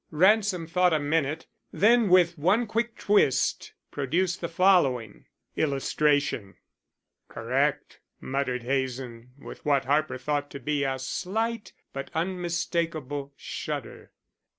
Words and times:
Ransom 0.09 0.65
thought 0.65 0.93
a 0.93 0.99
minute, 0.99 1.45
then 1.71 2.09
with 2.09 2.35
one 2.35 2.65
quick 2.65 2.97
twist 2.97 3.73
produced 3.91 4.41
the 4.41 4.47
following: 4.49 5.27
"Correct," 7.27 7.99
muttered 8.19 8.63
Hazen, 8.63 9.29
with 9.37 9.63
what 9.63 9.85
Harper 9.85 10.17
thought 10.17 10.49
to 10.49 10.59
be 10.59 10.83
a 10.83 10.97
slight 10.97 11.73
but 11.93 12.09
unmistakable 12.15 13.31
shudder. 13.37 14.11